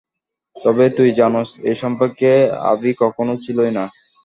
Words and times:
তবে, 0.55 0.85
তুই 0.97 1.09
জানোস, 1.19 1.49
এই 1.69 1.77
সম্পর্ক 1.83 2.19
আভি 2.71 2.91
কখনো 3.03 3.33
ছিলোই 3.43 3.71
না। 3.77 3.85